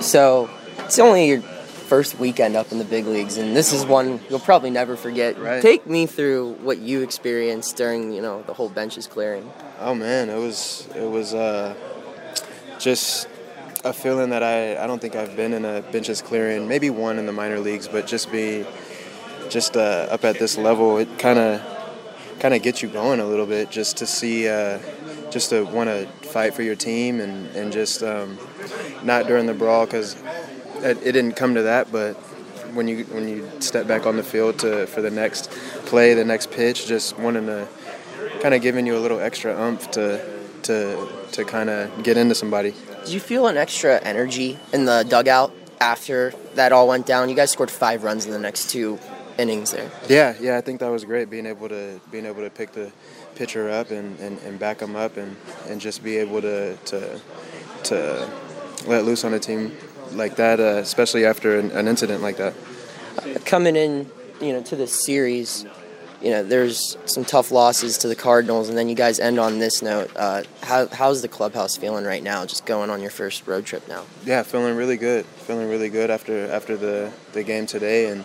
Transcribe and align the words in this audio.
So 0.00 0.50
it's 0.78 0.98
only 0.98 1.28
your 1.28 1.40
first 1.40 2.18
weekend 2.18 2.56
up 2.56 2.70
in 2.72 2.78
the 2.78 2.84
big 2.84 3.06
leagues, 3.06 3.36
and 3.36 3.56
this 3.56 3.72
is 3.72 3.84
one 3.84 4.20
you'll 4.28 4.38
probably 4.38 4.70
never 4.70 4.96
forget. 4.96 5.38
Right. 5.38 5.60
Take 5.60 5.86
me 5.86 6.06
through 6.06 6.54
what 6.62 6.78
you 6.78 7.02
experienced 7.02 7.76
during 7.76 8.12
you 8.12 8.22
know 8.22 8.42
the 8.42 8.54
whole 8.54 8.68
benches 8.68 9.06
clearing. 9.06 9.50
Oh 9.80 9.94
man, 9.94 10.30
it 10.30 10.38
was 10.38 10.88
it 10.94 11.08
was 11.08 11.34
uh, 11.34 11.74
just 12.78 13.28
a 13.84 13.92
feeling 13.92 14.30
that 14.30 14.42
I, 14.42 14.82
I 14.82 14.86
don't 14.86 15.00
think 15.00 15.16
I've 15.16 15.36
been 15.36 15.52
in 15.52 15.64
a 15.64 15.82
benches 15.82 16.22
clearing, 16.22 16.68
maybe 16.68 16.90
one 16.90 17.18
in 17.18 17.26
the 17.26 17.32
minor 17.32 17.58
leagues, 17.58 17.88
but 17.88 18.06
just 18.06 18.30
be 18.30 18.66
just 19.48 19.76
uh, 19.76 20.06
up 20.10 20.24
at 20.24 20.38
this 20.38 20.56
level, 20.56 20.98
it 20.98 21.18
kind 21.18 21.38
of 21.38 21.60
kind 22.40 22.54
of 22.54 22.62
gets 22.62 22.82
you 22.82 22.88
going 22.88 23.20
a 23.20 23.26
little 23.26 23.46
bit, 23.46 23.70
just 23.70 23.98
to 23.98 24.06
see, 24.06 24.48
uh, 24.48 24.78
just 25.30 25.50
to 25.50 25.64
want 25.64 25.88
to 25.88 26.06
fight 26.28 26.54
for 26.54 26.62
your 26.62 26.76
team 26.76 27.20
and 27.20 27.46
and 27.54 27.72
just 27.72 28.02
um, 28.02 28.38
not 29.04 29.26
during 29.26 29.46
the 29.46 29.54
brawl 29.54 29.86
because 29.86 30.20
it, 30.82 30.98
it 31.02 31.12
didn't 31.12 31.32
come 31.32 31.54
to 31.54 31.62
that, 31.62 31.92
but 31.92 32.14
when 32.74 32.88
you 32.88 33.04
when 33.04 33.28
you 33.28 33.48
step 33.60 33.86
back 33.86 34.06
on 34.06 34.16
the 34.16 34.22
field 34.22 34.58
to 34.60 34.86
for 34.86 35.02
the 35.02 35.10
next 35.10 35.50
play, 35.86 36.14
the 36.14 36.24
next 36.24 36.50
pitch, 36.50 36.86
just 36.86 37.18
wanting 37.18 37.46
to 37.46 37.68
kind 38.40 38.54
of 38.54 38.62
giving 38.62 38.86
you 38.86 38.96
a 38.96 39.00
little 39.00 39.20
extra 39.20 39.54
oomph 39.60 39.90
to 39.92 40.24
to 40.62 41.08
to 41.32 41.44
kind 41.44 41.70
of 41.70 42.02
get 42.02 42.16
into 42.16 42.34
somebody. 42.34 42.74
Did 43.04 43.10
you 43.10 43.20
feel 43.20 43.46
an 43.46 43.56
extra 43.56 43.98
energy 44.00 44.58
in 44.72 44.84
the 44.84 45.04
dugout 45.08 45.52
after 45.80 46.32
that 46.54 46.72
all 46.72 46.88
went 46.88 47.06
down? 47.06 47.28
You 47.28 47.34
guys 47.34 47.50
scored 47.50 47.70
five 47.70 48.04
runs 48.04 48.26
in 48.26 48.32
the 48.32 48.38
next 48.38 48.70
two 48.70 48.98
innings 49.40 49.70
there. 49.70 49.90
Yeah, 50.08 50.34
yeah, 50.40 50.58
I 50.58 50.60
think 50.60 50.80
that 50.80 50.90
was 50.90 51.04
great 51.04 51.30
being 51.30 51.46
able 51.46 51.68
to 51.68 52.00
being 52.10 52.26
able 52.26 52.42
to 52.42 52.50
pick 52.50 52.72
the 52.72 52.92
pitcher 53.34 53.70
up 53.70 53.90
and, 53.90 54.18
and, 54.20 54.38
and 54.40 54.58
back 54.58 54.80
him 54.80 54.96
up 54.96 55.16
and, 55.16 55.36
and 55.68 55.80
just 55.80 56.04
be 56.04 56.18
able 56.18 56.40
to 56.42 56.76
to 56.76 57.20
to 57.84 58.30
let 58.86 59.04
loose 59.04 59.24
on 59.24 59.34
a 59.34 59.38
team 59.38 59.72
like 60.12 60.36
that, 60.36 60.60
uh, 60.60 60.78
especially 60.78 61.24
after 61.24 61.58
an, 61.58 61.70
an 61.72 61.88
incident 61.88 62.22
like 62.22 62.36
that. 62.36 62.54
Coming 63.44 63.76
in, 63.76 64.10
you 64.40 64.52
know, 64.52 64.62
to 64.62 64.76
this 64.76 65.04
series, 65.04 65.64
you 66.20 66.30
know, 66.30 66.42
there's 66.42 66.96
some 67.06 67.24
tough 67.24 67.50
losses 67.50 67.98
to 67.98 68.08
the 68.08 68.14
Cardinals, 68.14 68.68
and 68.68 68.76
then 68.76 68.88
you 68.88 68.94
guys 68.94 69.18
end 69.18 69.38
on 69.38 69.58
this 69.58 69.82
note. 69.82 70.10
Uh, 70.16 70.42
how, 70.62 70.86
how's 70.88 71.22
the 71.22 71.28
clubhouse 71.28 71.76
feeling 71.76 72.04
right 72.04 72.22
now, 72.22 72.44
just 72.44 72.66
going 72.66 72.90
on 72.90 73.00
your 73.00 73.10
first 73.10 73.46
road 73.46 73.64
trip 73.64 73.86
now? 73.88 74.04
Yeah, 74.24 74.42
feeling 74.42 74.76
really 74.76 74.96
good. 74.96 75.24
Feeling 75.24 75.68
really 75.68 75.88
good 75.88 76.10
after 76.10 76.50
after 76.50 76.76
the, 76.76 77.12
the 77.32 77.42
game 77.42 77.66
today, 77.66 78.08
and 78.08 78.24